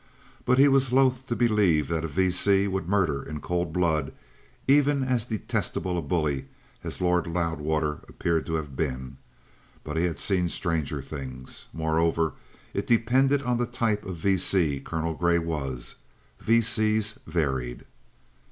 He 0.57 0.67
was 0.67 0.91
loth 0.91 1.27
to 1.27 1.35
believe 1.35 1.87
that 1.89 2.03
a 2.03 2.07
V.C. 2.07 2.67
would 2.67 2.89
murder 2.89 3.21
in 3.21 3.39
cold 3.39 3.71
blood 3.71 4.11
even 4.67 5.03
as 5.03 5.25
detestable 5.25 5.95
a 5.95 6.01
bully 6.01 6.47
as 6.83 6.97
the 6.97 7.03
Lord 7.03 7.27
Loudwater 7.27 8.01
appeared 8.09 8.47
to 8.47 8.55
have 8.55 8.75
been. 8.75 9.17
But 9.83 9.97
he 9.97 10.05
had 10.05 10.17
seen 10.17 10.49
stranger 10.49 11.03
things. 11.03 11.67
Moreover, 11.71 12.33
it 12.73 12.87
depended 12.87 13.43
on 13.43 13.57
the 13.57 13.67
type 13.67 14.03
of 14.03 14.17
V.C. 14.17 14.79
Colonel 14.79 15.13
Grey 15.13 15.37
was. 15.37 15.93
V.C.s 16.43 17.19
varied. 17.27 17.85